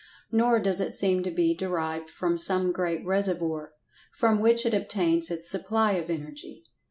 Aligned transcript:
Nor 0.31 0.59
does 0.59 0.79
it 0.79 0.93
seem 0.93 1.21
to 1.21 1.29
be 1.29 1.53
derived 1.53 2.09
from 2.09 2.35
some 2.35 2.71
great 2.71 3.05
reservoir, 3.05 3.71
from 4.11 4.39
which 4.39 4.65
it 4.65 4.73
obtains 4.73 5.29
its 5.29 5.47
supply 5.47 5.91
of 5.91 6.09
Energy. 6.09 6.63